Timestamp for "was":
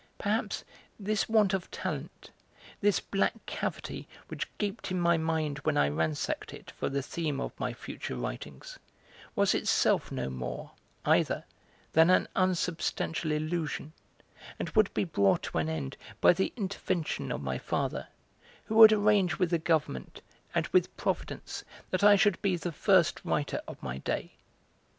9.35-9.53